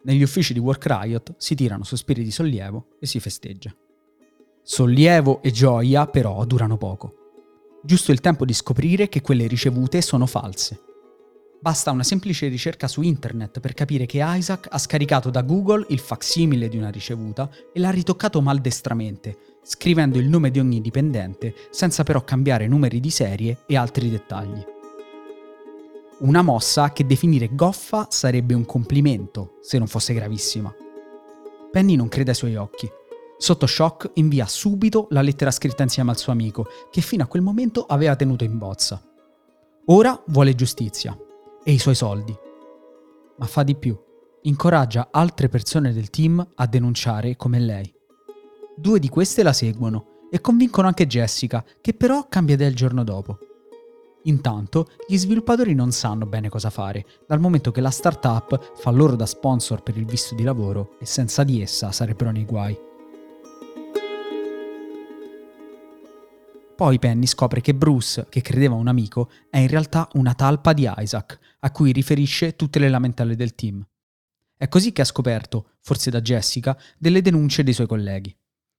Negli 0.05 0.23
uffici 0.23 0.53
di 0.53 0.61
Work 0.61 0.87
Riot 0.87 1.35
si 1.37 1.55
tirano 1.55 1.85
sospiri 1.85 2.23
di 2.23 2.31
sollievo 2.31 2.91
e 3.01 3.07
si 3.07 3.19
festeggia. 3.19 3.75
Sollievo 4.63 5.43
e 5.43 5.51
gioia 5.51 6.07
però 6.07 6.45
durano 6.45 6.77
poco. 6.77 7.15
Giusto 7.83 8.13
il 8.13 8.21
tempo 8.21 8.45
di 8.45 8.53
scoprire 8.53 9.09
che 9.09 9.21
quelle 9.21 9.47
ricevute 9.47 10.01
sono 10.01 10.27
false 10.27 10.83
Basta 11.61 11.91
una 11.91 12.05
semplice 12.05 12.47
ricerca 12.47 12.87
su 12.87 13.03
internet 13.03 13.59
per 13.59 13.75
capire 13.75 14.07
che 14.07 14.23
Isaac 14.23 14.69
ha 14.71 14.79
scaricato 14.79 15.29
da 15.29 15.43
Google 15.43 15.87
il 15.89 15.99
facsimile 15.99 16.69
di 16.69 16.77
una 16.77 16.89
ricevuta 16.89 17.51
e 17.73 17.81
l'ha 17.81 17.91
ritoccato 17.91 18.41
maldestramente, 18.41 19.59
scrivendo 19.65 20.19
il 20.19 20.29
nome 20.29 20.53
di 20.53 20.61
ogni 20.61 20.81
dipendente 20.81 21.55
senza 21.71 22.05
però 22.05 22.23
cambiare 22.23 22.69
numeri 22.69 23.01
di 23.01 23.11
serie 23.11 23.59
e 23.67 23.77
altri 23.77 24.09
dettagli. 24.09 24.65
Una 26.21 26.43
mossa 26.43 26.93
che 26.93 27.07
definire 27.07 27.53
goffa 27.53 28.07
sarebbe 28.09 28.55
un 28.55 28.65
complimento, 28.65 29.59
se 29.61 29.79
non 29.79 29.89
fosse 29.89 30.15
gravissima. 30.15 30.73
Penny 31.73 31.97
non 31.97 32.09
crede 32.09 32.31
ai 32.31 32.37
suoi 32.37 32.55
occhi. 32.55 32.89
Sotto 33.37 33.67
shock 33.67 34.11
invia 34.15 34.47
subito 34.47 35.09
la 35.11 35.23
lettera 35.23 35.51
scritta 35.51 35.83
insieme 35.83 36.11
al 36.11 36.19
suo 36.19 36.33
amico, 36.33 36.67
che 36.91 37.01
fino 37.01 37.25
a 37.25 37.27
quel 37.27 37.43
momento 37.43 37.85
aveva 37.85 38.15
tenuto 38.15 38.45
in 38.45 38.59
bozza. 38.59 39.01
Ora 39.87 40.21
vuole 40.27 40.55
giustizia, 40.55 41.17
e 41.65 41.73
i 41.73 41.79
suoi 41.79 41.95
soldi. 41.95 42.37
Ma 43.37 43.47
fa 43.47 43.63
di 43.63 43.77
più, 43.77 43.97
incoraggia 44.43 45.09
altre 45.11 45.49
persone 45.49 45.93
del 45.93 46.11
team 46.11 46.47
a 46.55 46.67
denunciare 46.67 47.37
come 47.37 47.59
lei. 47.59 47.93
Due 48.77 48.99
di 48.99 49.09
queste 49.09 49.43
la 49.43 49.53
seguono 49.53 50.27
e 50.31 50.41
convincono 50.41 50.87
anche 50.87 51.07
Jessica, 51.07 51.65
che 51.81 51.95
però 51.95 52.27
cambia 52.29 52.55
idea 52.55 52.69
il 52.69 52.77
giorno 52.77 53.03
dopo. 53.03 53.39
Intanto, 54.25 54.89
gli 55.07 55.17
sviluppatori 55.17 55.75
non 55.75 55.91
sanno 55.91 56.27
bene 56.27 56.49
cosa 56.49 56.71
fare, 56.71 57.05
dal 57.27 57.41
momento 57.41 57.71
che 57.71 57.81
la 57.81 57.91
startup 57.91 58.77
fa 58.77 58.91
loro 58.91 59.17
da 59.17 59.27
sponsor 59.27 59.83
per 59.83 59.97
il 59.97 60.05
visto 60.05 60.35
di 60.35 60.43
lavoro 60.43 60.97
e 60.99 61.07
senza 61.07 61.45
di 61.45 61.63
essa 61.63 61.93
sarebbero 61.93 62.31
nei 62.31 62.45
guai. 62.45 62.79
Poi 66.79 67.01
Penny 67.01 67.27
scopre 67.27 67.61
che 67.61 67.75
Bruce, 67.75 68.27
che 68.29 68.41
credeva 68.41 68.77
un 68.77 68.87
amico, 68.87 69.31
è 69.51 69.59
in 69.59 69.67
realtà 69.67 70.09
una 70.13 70.33
talpa 70.35 70.73
di 70.73 70.89
Isaac, 70.97 71.57
a 71.59 71.73
cui 71.73 71.91
riferisce 71.91 72.55
tutte 72.55 72.79
le 72.79 72.89
lamentele 72.89 73.35
del 73.35 73.57
team. 73.57 73.85
È 74.57 74.69
così 74.69 74.93
che 74.93 75.01
ha 75.01 75.05
scoperto, 75.05 75.71
forse 75.81 76.09
da 76.13 76.21
Jessica, 76.21 76.79
delle 76.97 77.21
denunce 77.21 77.65
dei 77.65 77.73
suoi 77.73 77.89
colleghi, 77.89 78.33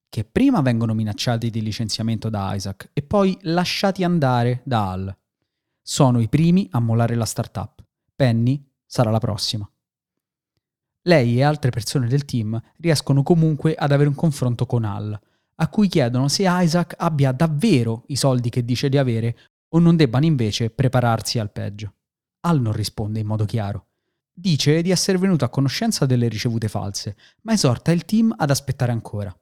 che 0.08 0.24
prima 0.24 0.62
vengono 0.62 0.94
minacciati 0.94 1.50
di 1.50 1.62
licenziamento 1.62 2.30
da 2.30 2.56
Isaac 2.56 2.90
e 2.94 3.02
poi 3.02 3.38
lasciati 3.42 4.06
andare 4.06 4.62
da 4.64 4.92
Al. 4.92 5.18
Sono 5.82 6.22
i 6.22 6.30
primi 6.30 6.70
a 6.72 6.80
mollare 6.80 7.16
la 7.16 7.26
startup. 7.26 7.84
Penny 8.16 8.66
sarà 8.86 9.12
la 9.12 9.20
prossima. 9.20 9.70
Lei 11.02 11.38
e 11.38 11.44
altre 11.44 11.70
persone 11.70 12.08
del 12.08 12.24
team 12.24 12.58
riescono 12.78 13.24
comunque 13.24 13.76
ad 13.76 13.92
avere 13.92 14.08
un 14.08 14.16
confronto 14.16 14.66
con 14.66 14.86
Al, 14.86 15.20
a 15.62 15.68
cui 15.68 15.88
chiedono 15.88 16.28
se 16.28 16.46
Isaac 16.48 16.96
abbia 16.98 17.32
davvero 17.32 18.04
i 18.08 18.16
soldi 18.16 18.50
che 18.50 18.64
dice 18.64 18.90
di 18.90 18.98
avere 18.98 19.38
o 19.70 19.80
non 19.80 19.96
debbano 19.96 20.26
invece 20.26 20.70
prepararsi 20.70 21.38
al 21.38 21.52
peggio. 21.52 21.94
Al 22.42 22.62
non 22.62 22.74
risponde 22.74 23.20
in 23.20 23.28
modo 23.28 23.46
chiaro. 23.46 23.88
Dice 24.34 24.82
di 24.82 24.90
essere 24.90 25.18
venuto 25.18 25.44
a 25.44 25.50
conoscenza 25.50 26.06
delle 26.06 26.30
ricevute 26.30 26.70
false, 26.70 27.18
ma 27.42 27.54
esorta 27.54 27.92
il 27.92 28.06
team 28.06 28.34
ad 28.38 28.50
aspettare 28.50 28.94
ancora. 28.94 29.38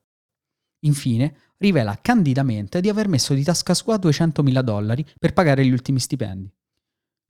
Infine, 0.81 1.35
rivela 1.57 1.99
candidamente 2.01 2.81
di 2.81 2.89
aver 2.89 3.07
messo 3.07 3.35
di 3.35 3.43
tasca 3.43 3.75
sua 3.75 3.97
200.000 3.97 4.61
dollari 4.61 5.05
per 5.19 5.33
pagare 5.33 5.63
gli 5.63 5.71
ultimi 5.71 5.99
stipendi. 5.99 6.51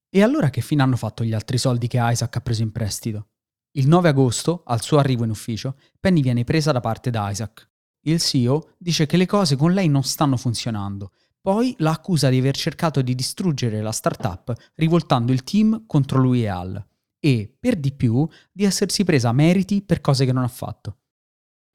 E 0.10 0.24
allora 0.24 0.50
che 0.50 0.62
fine 0.62 0.82
hanno 0.82 0.96
fatto 0.96 1.25
gli 1.25 1.34
altri 1.34 1.58
soldi 1.58 1.88
che 1.88 2.00
Isaac 2.01 2.38
ha 2.38 2.41
preso 2.41 2.62
in 2.62 2.72
prestito? 2.72 3.27
Il 3.72 3.88
9 3.89 4.08
agosto, 4.10 4.63
al 4.65 4.82
suo 4.82 4.98
arrivo 4.98 5.25
in 5.25 5.29
ufficio, 5.29 5.75
Penny 6.00 6.22
viene 6.22 6.46
presa 6.46 6.72
da 6.72 6.79
parte 6.79 7.10
da 7.10 7.29
Isaac, 7.29 7.70
il 8.11 8.21
CEO 8.21 8.75
dice 8.77 9.05
che 9.05 9.17
le 9.17 9.25
cose 9.25 9.55
con 9.55 9.73
lei 9.73 9.89
non 9.89 10.03
stanno 10.03 10.37
funzionando. 10.37 11.11
Poi 11.41 11.75
la 11.79 11.91
accusa 11.91 12.29
di 12.29 12.37
aver 12.37 12.55
cercato 12.55 13.01
di 13.01 13.15
distruggere 13.15 13.81
la 13.81 13.91
startup 13.91 14.53
rivoltando 14.75 15.31
il 15.31 15.43
team 15.43 15.85
contro 15.85 16.19
lui 16.19 16.43
e 16.43 16.47
Al. 16.47 16.85
E, 17.19 17.53
per 17.59 17.77
di 17.77 17.91
più, 17.93 18.27
di 18.51 18.63
essersi 18.63 19.03
presa 19.03 19.31
meriti 19.31 19.81
per 19.81 20.01
cose 20.01 20.25
che 20.25 20.31
non 20.31 20.43
ha 20.43 20.49
fatto. 20.49 20.97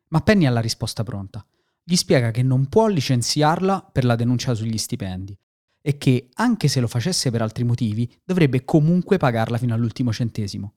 Ma 0.09 0.21
Penny 0.21 0.47
ha 0.47 0.51
la 0.51 0.61
risposta 0.61 1.03
pronta. 1.03 1.45
Gli 1.83 1.97
spiega 1.97 2.31
che 2.31 2.43
non 2.43 2.67
può 2.67 2.87
licenziarla 2.87 3.89
per 3.93 4.05
la 4.05 4.15
denuncia 4.15 4.55
sugli 4.55 4.79
stipendi 4.79 5.37
e 5.85 5.99
che, 5.99 6.29
anche 6.35 6.69
se 6.69 6.81
lo 6.81 6.87
facesse 6.87 7.31
per 7.31 7.43
altri 7.43 7.65
motivi, 7.65 8.11
dovrebbe 8.25 8.65
comunque 8.65 9.17
pagarla 9.17 9.59
fino 9.59 9.75
all'ultimo 9.75 10.13
centesimo. 10.13 10.75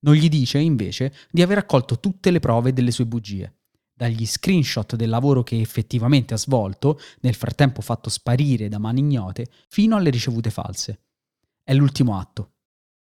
Non 0.00 0.14
gli 0.14 0.28
dice, 0.28 0.58
invece, 0.58 1.12
di 1.30 1.42
aver 1.42 1.58
accolto 1.58 1.98
tutte 1.98 2.30
le 2.30 2.38
prove 2.38 2.72
delle 2.72 2.92
sue 2.92 3.06
bugie 3.06 3.59
dagli 4.00 4.24
screenshot 4.24 4.96
del 4.96 5.10
lavoro 5.10 5.42
che 5.42 5.60
effettivamente 5.60 6.32
ha 6.32 6.38
svolto, 6.38 6.98
nel 7.20 7.34
frattempo 7.34 7.82
fatto 7.82 8.08
sparire 8.08 8.70
da 8.70 8.78
mani 8.78 9.00
ignote, 9.00 9.48
fino 9.68 9.94
alle 9.94 10.08
ricevute 10.08 10.48
false. 10.48 11.00
È 11.62 11.74
l'ultimo 11.74 12.18
atto. 12.18 12.52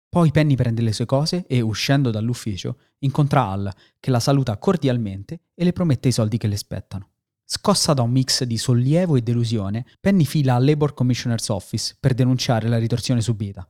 Poi 0.07 0.31
Penny 0.31 0.55
prende 0.55 0.81
le 0.81 0.93
sue 0.93 1.05
cose 1.05 1.43
e, 1.47 1.59
uscendo 1.59 2.11
dall'ufficio, 2.11 2.77
incontra 2.99 3.45
Al, 3.45 3.73
che 3.99 4.09
la 4.09 4.21
saluta 4.21 4.55
cordialmente 4.55 5.41
e 5.53 5.65
le 5.65 5.73
promette 5.73 6.07
i 6.07 6.13
soldi 6.13 6.37
che 6.37 6.47
le 6.47 6.55
spettano. 6.55 7.09
Scossa 7.43 7.93
da 7.93 8.01
un 8.01 8.11
mix 8.11 8.43
di 8.45 8.57
sollievo 8.57 9.17
e 9.17 9.21
delusione, 9.21 9.85
Penny 9.99 10.23
fila 10.23 10.55
al 10.55 10.63
Labor 10.63 10.93
Commissioner's 10.93 11.49
Office 11.49 11.97
per 11.99 12.13
denunciare 12.13 12.69
la 12.69 12.77
ritorsione 12.77 13.19
subita. 13.19 13.69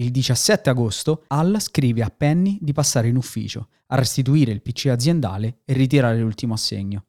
Il 0.00 0.12
17 0.12 0.70
agosto 0.70 1.24
Al 1.26 1.60
scrive 1.60 2.04
a 2.04 2.12
Penny 2.16 2.56
di 2.60 2.72
passare 2.72 3.08
in 3.08 3.16
ufficio, 3.16 3.68
a 3.86 3.96
restituire 3.96 4.52
il 4.52 4.62
PC 4.62 4.86
aziendale 4.86 5.62
e 5.64 5.72
ritirare 5.72 6.20
l'ultimo 6.20 6.54
assegno. 6.54 7.06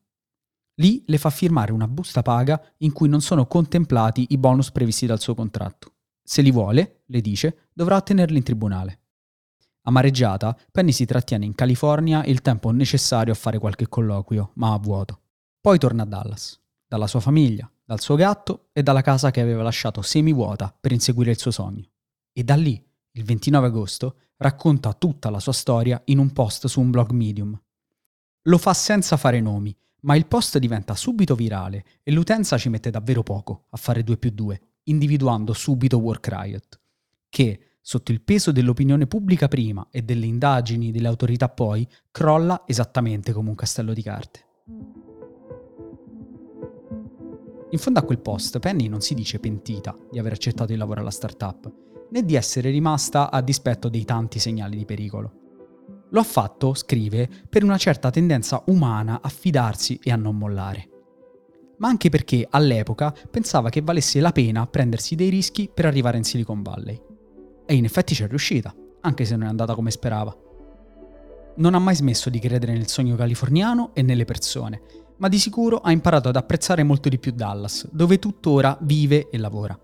Lì 0.80 1.04
le 1.06 1.20
fa 1.20 1.30
firmare 1.30 1.72
una 1.72 1.88
busta 1.88 2.24
paga 2.24 2.60
in 2.78 2.92
cui 2.92 3.08
non 3.08 3.22
sono 3.22 3.46
contemplati 3.46 4.26
i 4.30 4.40
bonus 4.40 4.72
previsti 4.72 5.06
dal 5.06 5.20
suo 5.20 5.36
contratto. 5.36 5.94
Se 6.24 6.42
li 6.42 6.50
vuole, 6.50 7.04
le 7.06 7.22
dice, 7.22 7.68
dovrà 7.74 7.96
ottenerli 7.96 8.38
in 8.38 8.44
tribunale. 8.44 9.02
Amareggiata, 9.84 10.58
Penny 10.72 10.92
si 10.92 11.06
trattiene 11.06 11.46
in 11.46 11.54
California 11.54 12.26
il 12.26 12.42
tempo 12.42 12.72
necessario 12.72 13.34
a 13.34 13.36
fare 13.36 13.60
qualche 13.60 13.88
colloquio, 13.88 14.54
ma 14.56 14.74
a 14.74 14.80
vuoto. 14.80 15.22
Poi 15.62 15.78
torna 15.78 16.04
a 16.04 16.08
Dallas, 16.08 16.60
dalla 16.88 17.06
sua 17.06 17.20
famiglia, 17.20 17.72
dal 17.86 18.00
suo 18.00 18.16
gatto 18.16 18.70
e 18.74 18.82
dalla 18.82 19.02
casa 19.02 19.30
che 19.30 19.42
aveva 19.42 19.62
lasciato 19.62 20.02
semi-vuota 20.02 20.76
per 20.80 20.92
inseguire 20.92 21.30
il 21.30 21.38
suo 21.38 21.52
sogno 21.52 21.88
e 22.32 22.44
da 22.44 22.56
lì, 22.56 22.82
il 23.12 23.24
29 23.24 23.68
agosto, 23.68 24.16
racconta 24.38 24.94
tutta 24.94 25.30
la 25.30 25.40
sua 25.40 25.54
storia 25.54 26.02
in 26.06 26.18
un 26.18 26.32
post 26.32 26.68
su 26.68 26.80
un 26.80 26.90
blog 26.92 27.12
Medium. 27.12 27.60
Lo 28.44 28.58
fa 28.58 28.74
senza 28.74 29.18
fare 29.18 29.42
nomi, 29.42 29.76
ma 30.02 30.16
il 30.16 30.28
post 30.28 30.58
diventa 30.60 30.96
subito 30.96 31.36
virale 31.36 31.86
e 32.04 32.12
l'utenza 32.12 32.58
ci 32.58 32.70
mette 32.70 32.90
davvero 32.90 33.24
poco 33.24 33.66
a 33.70 33.78
fare 33.78 34.04
2 34.04 34.18
più 34.18 34.32
2, 34.32 34.62
individuando 34.84 35.54
subito 35.54 35.98
Work 35.98 36.28
Riot, 36.30 36.80
che, 37.28 37.78
sotto 37.82 38.12
il 38.12 38.22
peso 38.22 38.52
dell'opinione 38.52 39.08
pubblica 39.08 39.48
prima 39.48 39.88
e 39.92 40.02
delle 40.04 40.26
indagini 40.26 40.92
delle 40.92 41.08
autorità 41.08 41.50
poi, 41.50 41.88
crolla 42.12 42.64
esattamente 42.66 43.34
come 43.34 43.50
un 43.50 43.56
castello 43.56 43.94
di 43.94 44.02
carte. 44.02 44.46
In 47.72 47.78
fondo 47.78 48.00
a 48.00 48.04
quel 48.04 48.20
post, 48.20 48.58
Penny 48.60 48.88
non 48.88 49.02
si 49.02 49.14
dice 49.14 49.40
pentita 49.40 49.96
di 50.10 50.18
aver 50.18 50.32
accettato 50.32 50.72
il 50.72 50.78
lavoro 50.78 51.02
alla 51.02 51.12
startup, 51.12 51.89
né 52.12 52.24
di 52.24 52.36
essere 52.36 52.70
rimasta 52.70 53.32
a 53.32 53.42
dispetto 53.42 53.90
dei 53.90 54.06
tanti 54.06 54.40
segnali 54.40 54.78
di 54.78 54.86
pericolo. 54.86 55.34
Lo 56.12 56.20
ha 56.20 56.24
fatto, 56.24 56.74
scrive, 56.74 57.30
per 57.48 57.64
una 57.64 57.78
certa 57.78 58.10
tendenza 58.10 58.64
umana 58.68 59.20
a 59.22 59.30
fidarsi 59.30 60.00
e 60.04 60.12
a 60.12 60.16
non 60.16 60.38
mollare. 60.38 60.90
Ma 61.78 61.88
anche 61.88 62.10
perché 62.10 62.46
all'epoca 62.50 63.14
pensava 63.30 63.70
che 63.70 63.82
valesse 63.82 64.20
la 64.20 64.32
pena 64.32 64.66
prendersi 64.66 65.16
dei 65.16 65.30
rischi 65.30 65.70
per 65.72 65.86
arrivare 65.86 66.18
in 66.18 66.24
Silicon 66.24 66.62
Valley. 66.62 67.00
E 67.66 67.76
in 67.76 67.86
effetti 67.86 68.16
ci 68.16 68.24
è 68.24 68.28
riuscita, 68.28 68.74
anche 69.02 69.24
se 69.24 69.36
non 69.36 69.46
è 69.46 69.50
andata 69.50 69.76
come 69.76 69.92
sperava. 69.92 70.36
Non 71.58 71.76
ha 71.76 71.80
mai 71.80 71.96
smesso 71.96 72.30
di 72.30 72.40
credere 72.40 72.74
nel 72.74 72.88
sogno 72.88 73.16
californiano 73.16 73.92
e 73.94 74.02
nelle 74.02 74.26
persone, 74.26 74.82
ma 75.18 75.28
di 75.28 75.38
sicuro 75.38 75.78
ha 75.78 75.92
imparato 75.92 76.30
ad 76.30 76.36
apprezzare 76.36 76.84
molto 76.84 77.08
di 77.08 77.20
più 77.20 77.32
Dallas, 77.34 77.88
dove 77.92 78.18
tuttora 78.18 78.78
vive 78.82 79.30
e 79.30 79.38
lavora. 79.38 79.80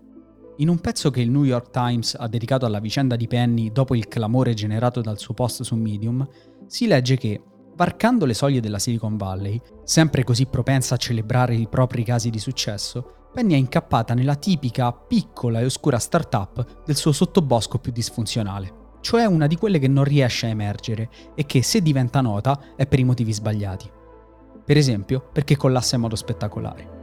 In 0.58 0.70
un 0.70 0.78
pezzo 0.78 1.10
che 1.10 1.20
il 1.20 1.30
New 1.30 1.44
York 1.44 1.68
Times 1.68 2.16
ha 2.18 2.28
dedicato 2.28 2.64
alla 2.64 2.78
vicenda 2.78 3.14
di 3.14 3.26
Penny 3.26 3.70
dopo 3.70 3.94
il 3.94 4.08
clamore 4.08 4.54
generato 4.54 5.02
dal 5.02 5.18
suo 5.18 5.34
post 5.34 5.62
su 5.62 5.74
Medium, 5.74 6.26
si 6.66 6.86
legge 6.86 7.18
che, 7.18 7.42
varcando 7.74 8.24
le 8.24 8.32
soglie 8.32 8.60
della 8.60 8.78
Silicon 8.78 9.18
Valley, 9.18 9.60
sempre 9.84 10.24
così 10.24 10.46
propensa 10.46 10.94
a 10.94 10.98
celebrare 10.98 11.54
i 11.54 11.68
propri 11.68 12.04
casi 12.04 12.30
di 12.30 12.38
successo, 12.38 13.28
Penny 13.34 13.52
è 13.52 13.58
incappata 13.58 14.14
nella 14.14 14.36
tipica 14.36 14.94
piccola 14.94 15.60
e 15.60 15.66
oscura 15.66 15.98
startup 15.98 16.84
del 16.86 16.96
suo 16.96 17.12
sottobosco 17.12 17.76
più 17.78 17.92
disfunzionale, 17.92 18.94
cioè 19.02 19.26
una 19.26 19.46
di 19.46 19.56
quelle 19.56 19.78
che 19.78 19.88
non 19.88 20.04
riesce 20.04 20.46
a 20.46 20.50
emergere 20.50 21.10
e 21.34 21.44
che 21.44 21.62
se 21.62 21.82
diventa 21.82 22.22
nota 22.22 22.58
è 22.76 22.86
per 22.86 22.98
i 22.98 23.04
motivi 23.04 23.34
sbagliati. 23.34 23.90
Per 24.64 24.76
esempio, 24.78 25.28
perché 25.30 25.54
collassa 25.54 25.96
in 25.96 26.00
modo 26.00 26.16
spettacolare. 26.16 26.95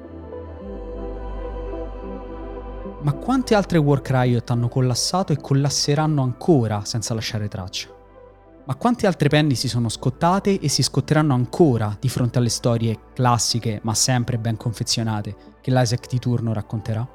Ma 3.04 3.12
quante 3.12 3.54
altre 3.54 3.80
Work 3.80 4.12
Riot 4.12 4.50
hanno 4.50 4.70
collassato 4.70 5.34
e 5.34 5.38
collasseranno 5.38 6.22
ancora 6.22 6.86
senza 6.86 7.14
lasciare 7.14 7.50
traccia? 7.50 7.90
Ma 8.64 8.76
quante 8.76 9.06
altre 9.08 9.28
penny 9.28 9.56
si 9.56 9.68
sono 9.68 9.90
scottate 9.90 10.58
e 10.58 10.70
si 10.70 10.82
scotteranno 10.82 11.34
ancora 11.34 11.98
di 12.00 12.08
fronte 12.08 12.38
alle 12.38 12.48
storie 12.48 12.98
classiche 13.14 13.82
ma 13.84 13.94
sempre 13.94 14.38
ben 14.38 14.56
confezionate 14.56 15.36
che 15.60 15.70
l'Isaac 15.70 16.08
di 16.08 16.18
turno 16.18 16.54
racconterà? 16.54 17.06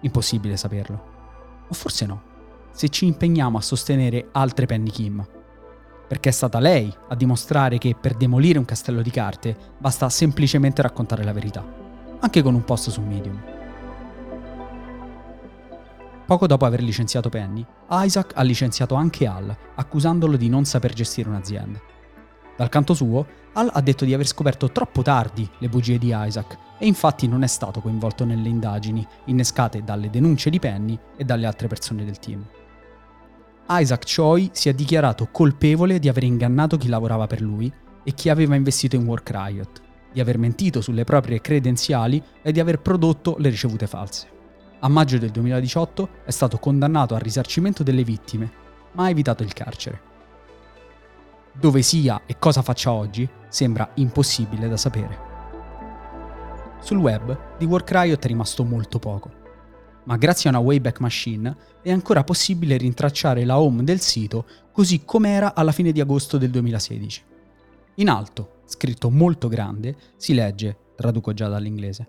Impossibile 0.00 0.56
saperlo. 0.56 1.00
O 1.68 1.72
forse 1.72 2.04
no, 2.04 2.22
se 2.72 2.88
ci 2.88 3.06
impegniamo 3.06 3.58
a 3.58 3.62
sostenere 3.62 4.30
altre 4.32 4.66
Penny 4.66 4.90
Kim. 4.90 5.24
Perché 6.08 6.30
è 6.30 6.32
stata 6.32 6.58
lei 6.58 6.92
a 7.08 7.14
dimostrare 7.14 7.78
che 7.78 7.94
per 7.94 8.14
demolire 8.16 8.58
un 8.58 8.64
castello 8.64 9.02
di 9.02 9.10
carte 9.10 9.56
basta 9.78 10.08
semplicemente 10.08 10.82
raccontare 10.82 11.22
la 11.22 11.32
verità, 11.32 11.64
anche 12.18 12.42
con 12.42 12.54
un 12.54 12.64
post 12.64 12.90
su 12.90 13.00
Medium. 13.02 13.55
Poco 16.26 16.48
dopo 16.48 16.64
aver 16.64 16.82
licenziato 16.82 17.28
Penny, 17.28 17.64
Isaac 17.88 18.32
ha 18.34 18.42
licenziato 18.42 18.96
anche 18.96 19.28
Al, 19.28 19.56
accusandolo 19.76 20.36
di 20.36 20.48
non 20.48 20.64
saper 20.64 20.92
gestire 20.92 21.28
un'azienda. 21.28 21.80
Dal 22.56 22.68
canto 22.68 22.94
suo, 22.94 23.24
Al 23.52 23.70
ha 23.72 23.80
detto 23.80 24.04
di 24.04 24.12
aver 24.12 24.26
scoperto 24.26 24.72
troppo 24.72 25.02
tardi 25.02 25.48
le 25.58 25.68
bugie 25.68 25.98
di 25.98 26.12
Isaac 26.12 26.58
e 26.78 26.86
infatti 26.86 27.28
non 27.28 27.44
è 27.44 27.46
stato 27.46 27.80
coinvolto 27.80 28.24
nelle 28.24 28.48
indagini 28.48 29.06
innescate 29.26 29.84
dalle 29.84 30.10
denunce 30.10 30.50
di 30.50 30.58
Penny 30.58 30.98
e 31.16 31.22
dalle 31.22 31.46
altre 31.46 31.68
persone 31.68 32.04
del 32.04 32.18
team. 32.18 32.44
Isaac 33.68 34.12
Choi 34.12 34.50
si 34.52 34.68
è 34.68 34.74
dichiarato 34.74 35.28
colpevole 35.30 36.00
di 36.00 36.08
aver 36.08 36.24
ingannato 36.24 36.76
chi 36.76 36.88
lavorava 36.88 37.28
per 37.28 37.40
lui 37.40 37.72
e 38.02 38.14
chi 38.14 38.30
aveva 38.30 38.56
investito 38.56 38.96
in 38.96 39.06
Work 39.06 39.30
Riot, 39.30 39.80
di 40.12 40.20
aver 40.20 40.38
mentito 40.38 40.80
sulle 40.80 41.04
proprie 41.04 41.40
credenziali 41.40 42.20
e 42.42 42.50
di 42.50 42.58
aver 42.58 42.80
prodotto 42.80 43.36
le 43.38 43.48
ricevute 43.48 43.86
false. 43.86 44.34
A 44.78 44.88
maggio 44.88 45.16
del 45.16 45.30
2018 45.30 46.08
è 46.24 46.30
stato 46.30 46.58
condannato 46.58 47.14
al 47.14 47.20
risarcimento 47.20 47.82
delle 47.82 48.04
vittime, 48.04 48.50
ma 48.92 49.04
ha 49.04 49.10
evitato 49.10 49.42
il 49.42 49.54
carcere. 49.54 50.14
Dove 51.52 51.80
sia 51.80 52.22
e 52.26 52.38
cosa 52.38 52.60
faccia 52.60 52.92
oggi 52.92 53.28
sembra 53.48 53.90
impossibile 53.94 54.68
da 54.68 54.76
sapere. 54.76 55.24
Sul 56.80 56.98
web 56.98 57.56
di 57.56 57.64
Work 57.64 57.90
Riot 57.90 58.22
è 58.22 58.26
rimasto 58.26 58.64
molto 58.64 58.98
poco, 58.98 59.30
ma 60.04 60.16
grazie 60.18 60.50
a 60.50 60.52
una 60.52 60.62
Wayback 60.62 61.00
Machine 61.00 61.56
è 61.80 61.90
ancora 61.90 62.22
possibile 62.22 62.76
rintracciare 62.76 63.46
la 63.46 63.58
home 63.58 63.82
del 63.82 64.00
sito 64.00 64.46
così 64.72 65.04
com'era 65.04 65.54
alla 65.54 65.72
fine 65.72 65.90
di 65.90 66.00
agosto 66.00 66.36
del 66.36 66.50
2016. 66.50 67.24
In 67.94 68.10
alto, 68.10 68.60
scritto 68.66 69.08
molto 69.08 69.48
grande, 69.48 69.96
si 70.16 70.34
legge, 70.34 70.76
traduco 70.94 71.32
già 71.32 71.48
dall'inglese, 71.48 72.08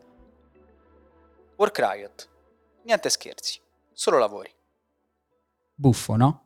Work 1.55 1.79
Riot, 1.79 2.29
Niente 2.87 3.09
scherzi, 3.09 3.59
solo 3.91 4.17
lavori. 4.17 4.49
Buffo, 5.75 6.15
no? 6.15 6.43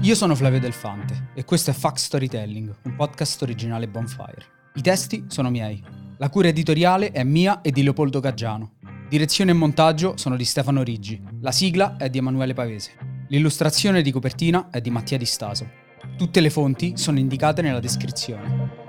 Io 0.00 0.14
sono 0.14 0.34
Flavio 0.34 0.58
Delfante 0.58 1.32
e 1.34 1.44
questo 1.44 1.72
è 1.72 1.74
Fact 1.74 1.98
Storytelling, 1.98 2.74
un 2.84 2.96
podcast 2.96 3.42
originale 3.42 3.86
Bonfire. 3.86 4.70
I 4.76 4.80
testi 4.80 5.26
sono 5.28 5.50
miei. 5.50 5.84
La 6.16 6.30
cura 6.30 6.48
editoriale 6.48 7.10
è 7.10 7.22
mia 7.22 7.60
e 7.60 7.70
di 7.70 7.82
Leopoldo 7.82 8.20
Gaggiano. 8.20 8.76
Direzione 9.10 9.50
e 9.50 9.54
montaggio 9.54 10.16
sono 10.16 10.36
di 10.36 10.44
Stefano 10.46 10.82
Riggi. 10.82 11.22
La 11.42 11.52
sigla 11.52 11.98
è 11.98 12.08
di 12.08 12.16
Emanuele 12.16 12.54
Pavese. 12.54 12.96
L'illustrazione 13.28 14.00
di 14.00 14.10
copertina 14.10 14.70
è 14.70 14.80
di 14.80 14.88
Mattia 14.88 15.18
Di 15.18 15.26
Staso. 15.26 15.84
Tutte 16.16 16.40
le 16.40 16.48
fonti 16.48 16.96
sono 16.96 17.18
indicate 17.18 17.60
nella 17.60 17.78
descrizione. 17.78 18.85